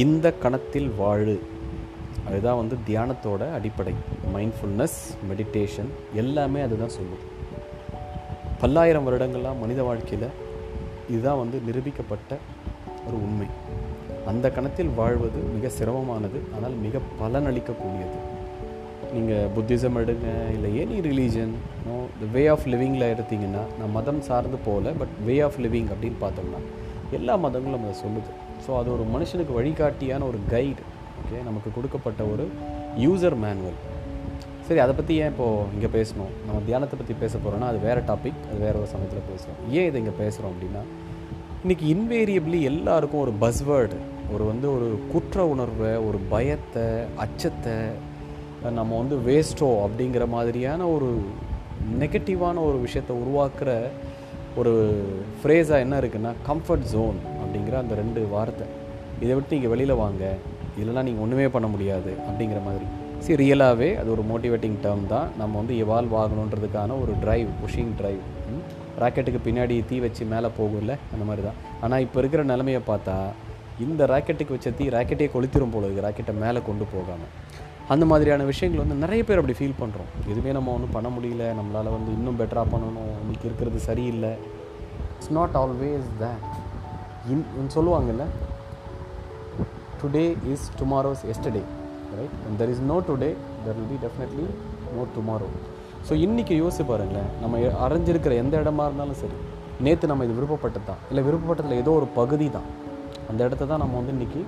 [0.00, 1.34] இந்த கணத்தில் வாழு.
[2.28, 3.92] அதுதான் வந்து தியானத்தோட அடிப்படை.
[4.34, 7.26] மைண்ட்ஃபுல்னஸ் மெடிடேஷன் எல்லாமே அதுதான் சொல்லுது
[8.60, 10.28] பல்லாயிரம் வருடங்களாக மனித வாழ்க்கையில்
[11.10, 12.32] இதுதான் வந்து நிரூபிக்கப்பட்ட
[13.06, 13.48] ஒரு உண்மை.
[14.30, 18.18] அந்த கணத்தில் வாழ்வது மிக சிரமமானது ஆனால் மிக பலனளிக்கக்கூடியது
[19.14, 21.52] நீங்கள் புத்திசம் எடுங்க இல்லை any religion
[21.86, 26.20] no the way of லிவிங்கில் எடுத்தீங்கன்னா நான் மதம் சார்ந்து போகல பட் வே ஆஃப் லிவிங் அப்படின்னு
[26.24, 26.62] பார்த்தோம்னா
[27.10, 28.32] எல்லா மதங்களும் அதை சொல்லுது.
[28.64, 30.82] ஸோ அது ஒரு மனுஷனுக்கு வழிகாட்டியான ஒரு கைடு
[31.20, 32.44] ஓகே நமக்கு கொடுக்கப்பட்ட ஒரு
[32.98, 33.78] யூசர் மேனுவல்
[34.68, 36.32] சரி அதை பற்றி ஏன் இப்போது இங்கே பேசணும்?
[36.46, 40.00] நம்ம தியானத்தை பற்றி பேச போகிறோன்னா அது வேறு டாபிக் அது வேறு ஒரு சமயத்தில் பேசுகிறோம் ஏன் இதை
[40.00, 40.82] இங்கே பேசுகிறோம் அப்படின்னா
[41.64, 43.98] இன்றைக்கி இன்வேரியபிளி எல்லாருக்கும் ஒரு பஸ்வேர்டு
[44.34, 47.76] ஒரு வந்து ஒரு குற்ற உணர்வை ஒரு பயத்தை அச்சத்தை
[48.72, 51.08] நம்ம வந்து வேஸ்ட்டோ அப்படிங்கிற மாதிரியான ஒரு
[51.98, 53.70] நெகட்டிவான ஒரு விஷயத்தை உருவாக்குற
[54.56, 54.72] ஒரு
[55.38, 57.18] ஃப்ரேஸாக என்ன இருக்குன்னா கம்ஃபர்ட் ஜோன்
[57.52, 58.66] அப்படிங்கிற அந்த ரெண்டு வார்த்தை.
[59.24, 60.22] இதை விட்டு நீங்கள் வெளியில் வாங்க.
[60.80, 62.86] இல்லைனா நீங்கள் ஒன்றுமே பண்ண முடியாது அப்படிங்கிற மாதிரி.
[63.24, 65.26] சரி ரியலாகவே அது ஒரு மோட்டிவேட்டிங் டேர்ம் தான்.
[65.40, 68.22] நம்ம வந்து எவால்வ் ஆகணுன்றதுக்கான ஒரு டிரைவ் புஷிங் டிரைவ்
[69.02, 71.58] ராக்கெட்டுக்கு பின்னாடி தீ வச்சு மேலே போகும்ல அந்த மாதிரி தான்.
[71.84, 73.16] ஆனால் இப்போ இருக்கிற நிலமையை பார்த்தா
[73.86, 77.30] இந்த ராக்கெட்டுக்கு வச்ச தீ ராக்கெட்டே கொளுத்திரும் போல இருக்குது ராக்கெட்டை மேலே கொண்டு போகாமல்
[77.92, 81.44] அந்த மாதிரியான விஷயங்கள் வந்து நிறைய பேர் அப்படி ஃபீல் பண்ணுறோம் எதுவுமே நம்ம ஒன்றும் பண்ண முடியல.
[81.60, 83.14] நம்மளால் வந்து இன்னும் பெட்டராக பண்ணணும்.
[83.22, 84.34] இன்னைக்கு இருக்கிறது சரியில்லை.
[85.14, 86.46] It's not always that
[87.30, 88.24] in சொல்லுவாங்கல்ல
[90.02, 91.62] today is tomorrow's yesterday
[92.18, 93.30] right and there is no today
[93.64, 94.46] there will be definitely
[94.96, 95.48] no tomorrow
[96.08, 99.36] so இன்றைக்கி யோசிச்சு பாருங்களேன் நம்ம அரைஞ்சிருக்கிற எந்த இடமா இருந்தாலும் சரி
[99.84, 101.00] நேற்று நம்ம இது விருப்பப்பட்டது தான்.
[101.10, 102.66] இல்லை விருப்பப்பட்டதில் ஏதோ ஒரு பகுதி தான்.
[103.30, 104.40] அந்த இடத்த தான் நம்ம வந்து இன்றைக்கி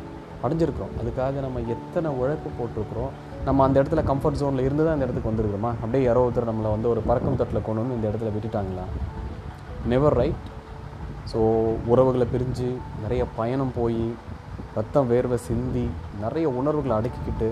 [0.44, 0.92] அடைஞ்சிருக்கிறோம்.
[1.00, 3.12] அதுக்காக நம்ம எத்தனை உழைப்பு போட்டிருக்கிறோம்
[3.46, 5.70] நம்ம அந்த இடத்துல கம்ஃபர்ட் ஜோனில் இருந்து தான் அந்த இடத்துக்கு வந்திருக்கிறோமா?
[5.82, 8.84] அப்படியே யாரோ ஒருத்தர் நம்மளை வந்து ஒரு பறக்கும் தட்டில் கொண்டு வந்து இந்த இடத்துல விட்டுட்டாங்களா?
[9.92, 10.44] நெவர் ரைட்
[11.32, 11.38] ஸோ
[11.92, 12.68] உறவுகளை பிரிஞ்சு
[13.02, 14.02] நிறைய பயணம் போய்
[14.74, 15.86] ரத்தம் வேர்வை சிந்தி
[16.20, 17.48] நிறைய உணர்வுகளை அடக்கிக்கிட்டு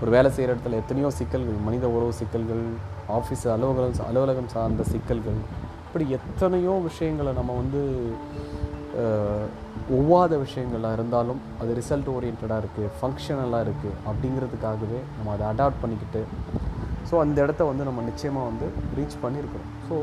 [0.00, 2.64] ஒரு வேலை செய்கிற இடத்துல எத்தனையோ சிக்கல்கள் மனித உறவு சிக்கல்கள்
[3.08, 5.40] ஆஃபீஸ் அலுவலகம் அலுவலகம் சார்ந்த சிக்கல்கள்
[5.86, 7.80] இப்படி எத்தனையோ விஷயங்களை நம்ம வந்து
[9.98, 16.22] ஒவ்வாத விஷயங்களாக இருந்தாலும் அது ரிசல்ட் ஓரியன்டாக இருக்குது ஃபங்க்ஷனலாக இருக்குது அப்படிங்கிறதுக்காகவே நம்ம அதை அடாப்ட் பண்ணிக்கிட்டு
[17.10, 18.66] ஸோ அந்த இடத்த வந்து நம்ம நிச்சயமாக வந்து
[18.98, 19.70] ரீச் பண்ணியிருக்கிறோம்.
[19.88, 19.94] ஸோ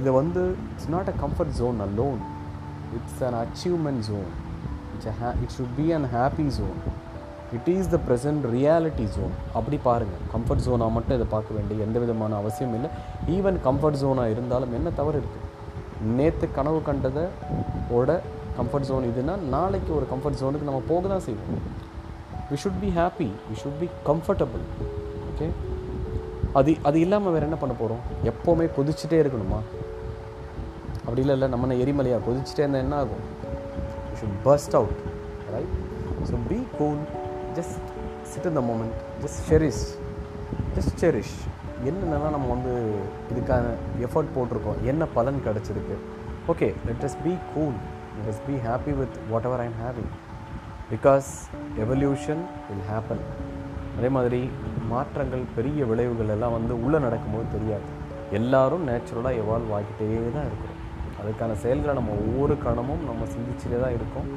[0.00, 0.42] இது வந்து
[0.72, 2.20] it's not a comfort zone alone
[2.98, 4.28] it's an achievement zone
[4.94, 6.78] it's a it should be an happy zone
[7.56, 11.98] it is the present reality zone அப்படி பாருங்கள் கம்ஃபர்ட் ஜோனாக மட்டும் இதை பார்க்க வேண்டிய எந்த
[12.04, 12.90] விதமான அவசியம் இல்லை.
[13.36, 15.50] ஈவன் கம்ஃபர்ட் ஜோனாக இருந்தாலும் என்ன தவறு இருக்குது
[16.18, 17.24] நேற்று கனவு கண்டதை
[17.98, 18.10] ஓட
[18.58, 21.60] கம்ஃபர்ட் ஜோன் இதுனா நாளைக்கு ஒரு கம்ஃபர்ட் ஜோனுக்கு நம்ம போக தான் செய்வோம்.
[22.50, 24.64] We should be happy we should be comfortable
[25.30, 25.48] okay
[26.60, 29.60] அது அது இல்லாமல் வேறு என்ன பண்ண போகிறோம் எப்போவுமே கொதிச்சுட்டே இருக்கணுமா?
[31.04, 33.24] அப்படி இல்லை இல்லை நம்ம எரிமலையாக கொதிச்சுட்டே இருந்தால் என்ன ஆகும்?
[34.10, 34.98] You should burst out
[35.54, 35.74] right
[36.30, 37.00] so be cool
[37.58, 37.86] just
[38.32, 39.84] sit in the moment just cherish
[40.76, 41.36] just cherish
[41.90, 42.72] என்னென்னலாம் நம்ம வந்து
[43.32, 43.72] இதுக்கான
[44.06, 44.78] எஃபர்ட் போட்டிருக்கோம்?
[44.90, 45.96] என்ன பலன் கிடச்சிருக்கு?
[46.52, 47.78] Okay let us be cool
[48.16, 49.16] let us be happy with
[49.50, 50.12] whatever I'm having
[50.92, 51.30] because
[51.84, 53.24] evolution will happen
[53.96, 54.40] அதே மாதிரி
[54.92, 57.88] மாற்றங்கள் பெரிய விளைவுகள் எல்லாம் வந்து உள்ளே நடக்கும்போது தெரியாது.
[58.38, 60.78] எல்லாரும் நேச்சுரலாக எவால்வ் ஆகிட்டே தான் இருக்கிறோம்.
[61.22, 64.28] அதுக்கான செயல்களை நம்ம ஒவ்வொரு கணமும் நம்ம சிந்திச்சுட்டே தான் இருக்கோம்.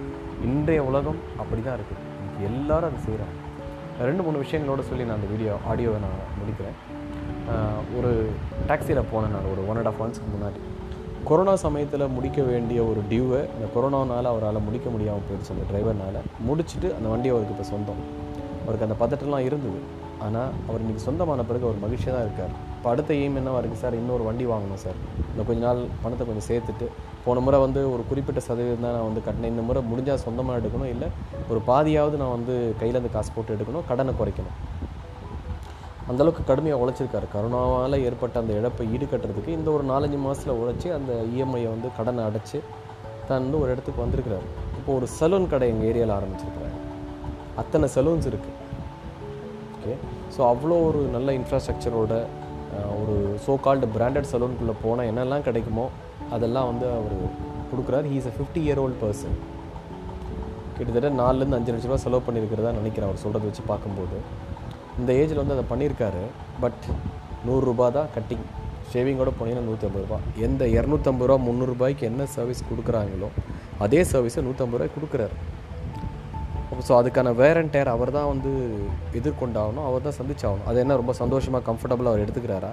[0.47, 2.01] இன்றைய உலகம் அப்படி தான் இருக்குது
[2.49, 3.33] எல்லோரும் அதை செய்கிறாங்க
[4.09, 6.77] ரெண்டு மூணு விஷயங்களோட சொல்லி நான் அந்த வீடியோ ஆடியோவை நான் முடிக்கிறேன்.
[7.97, 8.11] ஒரு
[8.69, 10.61] டாக்ஸியில் போனேன் நான் ஒரு ஒன் அண்ட் ஆஃப் மந்த்ஸ்க்கு முன்னாடி
[11.29, 16.87] கொரோனா சமயத்தில் முடிக்க வேண்டிய ஒரு டியூவை இந்த கொரோனானால் அவரால் முடிக்க முடியாமல் போயிடுச்சு அந்த டிரைவர்னால் முடிச்சுட்டு
[16.97, 18.01] அந்த வண்டி அவருக்கு இப்போ சொந்தம்.
[18.65, 19.79] அவருக்கு அந்த பதட்டம்லாம் இருந்தது.
[20.25, 22.53] ஆனால் அவர் இன்றைக்கி சொந்தமான பிறகு அவர் மகிழ்ச்சியாக தான் இருக்கார்.
[22.77, 24.97] இப்போ அடுத்த எய்ம் என்ன இருக்குது சார் இன்னொரு வண்டி வாங்கணும் சார்
[25.31, 26.87] இன்னும் கொஞ்ச நாள் பணத்தை கொஞ்சம் சேர்த்துட்டு
[27.25, 29.53] போன முறை வந்து ஒரு குறிப்பிட்ட சதவீதம் தான் நான் வந்து கட்டினேன்.
[29.53, 31.09] இந்த முறை முடிஞ்சால் சொந்தமாக எடுக்கணும் இல்லை
[31.51, 34.57] ஒரு பாதியாவது நான் வந்து கையில் கையிலேருந்து காசு போட்டு எடுக்கணும் கடனை குறைக்கணும்.
[36.09, 37.27] அந்தளவுக்கு கடுமையாக உழைச்சிருக்காரு.
[37.33, 42.57] கரோனாவால் ஏற்பட்ட அந்த இழப்பை ஈடுகட்டுறதுக்கு இந்த ஒரு நாலஞ்சு மாதத்தில் உழைச்சி அந்த இஎம்ஐயை வந்து கடனை அடைச்சி
[43.27, 44.45] தான் வந்து ஒரு இடத்துக்கு வந்திருக்கிறார்.
[44.79, 46.74] இப்போ ஒரு சலூன் கடை எங்கள் ஏரியாவில் ஆரம்பிச்சிருக்கிறார்.
[47.61, 48.55] அத்தனை சலூன்ஸ் இருக்குது
[49.75, 49.95] ஓகே
[50.35, 52.13] ஸோ அவ்வளோ ஒரு நல்ல இன்ஃப்ராஸ்ட்ரக்சரோட
[53.01, 53.15] ஒரு
[53.45, 55.85] ஸோ கால்டு பிராண்டட் சலூனுக்குள்ளே போனால் என்னெல்லாம் கிடைக்குமோ
[56.35, 57.15] அதெல்லாம் வந்து அவர்
[57.71, 58.05] கொடுக்குறாரு.
[58.11, 59.35] He is a fifty year old person
[60.77, 64.17] கிட்டத்தட்ட நாலுலேருந்து அஞ்சு லட்ச ரூபா செலவு பண்ணியிருக்கிறதா நினைக்கிறேன் அவர் சொல்கிறத வச்சு பார்க்கும்போது.
[64.99, 66.23] இந்த ஏஜில் வந்து அதை பண்ணியிருக்காரு.
[66.63, 66.83] பட்
[67.47, 68.45] நூறுரூபா தான் கட்டிங்
[68.91, 70.19] ஷேவிங்கோட போனீங்கன்னா நூற்றம்பது ரூபா.
[70.47, 73.29] எந்த இரநூத்தம்பது ரூபா முந்நூறுரூபாய்க்கு என்ன சர்வீஸ் கொடுக்குறாங்களோ
[73.85, 75.37] அதே சர்வீஸை நூற்றம்பது ரூபாய்க்கு கொடுக்குறாரு.
[76.87, 78.51] ஸோ அதுக்கான வேர் அண்ட் டேர் அவர் தான் வந்து
[79.19, 80.67] எதிர்கொண்டாகணும் அவர் தான் சந்திச்சாகணும்.
[80.69, 82.71] அது என்ன ரொம்ப சந்தோஷமாக கம்ஃபர்டபுளாக அவர் எடுத்துக்கிறாரா?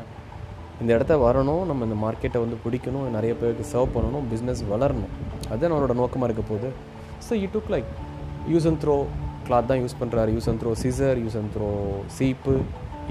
[0.82, 5.12] இந்த இடத்த வரணும் நம்ம இந்த மார்க்கெட்டை வந்து பிடிக்கணும் நிறைய பேருக்கு சர்வ் பண்ணணும் பிஸ்னஸ் வளரணும்.
[5.50, 6.70] அதுதான் அவரோட நோக்கமாக இருக்க போகுது.
[7.26, 7.90] So you took like
[8.52, 8.96] use and throw
[9.48, 11.70] cloth தான் யூஸ் பண்ணுறாரு use and throw scissor use and throw
[12.16, 12.54] சீப்பு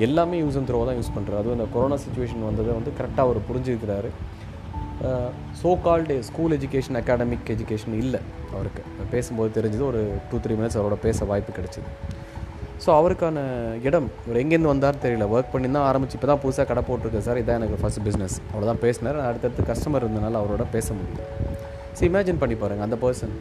[0.05, 3.39] எல்லாமே யூஸ் அண்ட் த்ரோ தான் யூஸ் பண்ணுறாரு அதுவும் இந்த கொரோனா சுச்சுவேஷன் வந்ததை வந்து கரெக்டாக அவர்
[3.49, 4.11] புரிஞ்சுருக்கிறாரு.
[5.59, 8.19] So called school education academic education இல்லை
[8.55, 8.81] அவருக்கு.
[9.13, 11.89] பேசும்போது தெரிஞ்சது ஒரு டூ த்ரீ மினிட்ஸ் அவரோட பேச வாய்ப்பு கிடைச்சிது.
[12.83, 13.37] ஸோ அவருக்கான
[13.87, 15.25] இடம் இவர் எங்கேருந்து வந்தார் தெரியல.
[15.35, 17.19] ஒர்க் பண்ணி தான் ஆரம்பிச்சு இப்போ தான் புதுசாக கடை போட்டிருக்கு.
[17.27, 19.19] சார் இதான் எனக்கு ஃபஸ்ட் பிஸ்னஸ் அவ்வளோதான் பேசினார்.
[19.29, 21.27] அடுத்தடுத்து கஸ்டமர் இருந்தனால அவரோட பேச முடியும்
[21.97, 23.35] ஸோ இமேஜின் பண்ணி பாருங்கள் அந்த பர்சன்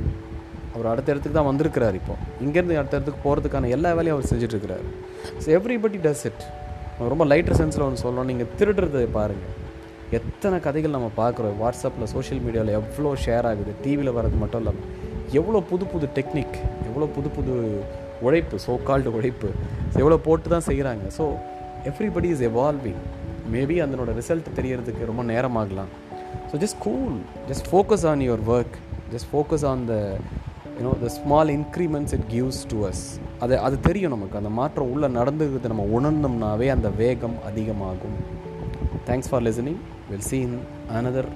[0.75, 2.15] அவர் அடுத்த இடத்துக்கு தான் வந்திருக்கிறார் இப்போ.
[2.45, 4.85] இங்கேருந்து அடுத்த இடத்துக்கு போகிறதுக்கான எல்லா வேலையும் அவர் செஞ்சுட்ருக்கிறார்
[5.43, 6.45] ஸோ எவ்ரிபடி டஸ் இட்
[7.13, 9.57] ரொம்ப லைட்டர் சென்ஸில் ஒன்று சொல்லணும் நீங்கள் திருடுறதை பாருங்கள்
[10.19, 11.57] எத்தனை கதைகள் நம்ம பார்க்குறோம்?
[11.63, 13.73] வாட்ஸ்அப்பில் சோஷியல் மீடியாவில் எவ்வளோ ஷேர் ஆகுது?
[13.85, 14.87] டிவியில் வர்றது மட்டும் இல்லாமல்
[15.39, 16.57] எவ்வளோ புது புது டெக்னிக்
[16.89, 17.53] எவ்வளோ புது புது
[18.27, 19.49] உழைப்பு ஸோ கால்டு உழைப்பு
[20.01, 21.05] எவ்வளோ போட்டு தான் செய்கிறாங்க.
[21.19, 21.25] So
[21.91, 23.01] everybody is evolving
[23.55, 25.93] maybe அதனோட ரிசல்ட் தெரியறதுக்கு ரொம்ப நேரம் ஆகலாம்.
[26.51, 27.17] So just cool
[27.53, 28.77] just focus on your work
[29.15, 29.95] just focus on the
[30.81, 33.07] you know the small increments it gives to us
[33.45, 34.41] அது அது தெரியும் நமக்கு.
[34.43, 38.19] அந்த மாற்றம் உள்ளே நடந்துக்கிறது நம்ம உணர்ந்தோம்னாவே அந்த வேகம் அதிகமாகும்.
[39.07, 39.79] Thanks for listening.
[40.09, 41.27] We'll see in another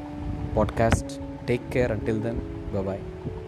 [0.55, 1.19] podcast.
[1.47, 2.39] Take care until then.
[2.73, 3.44] Bye bye.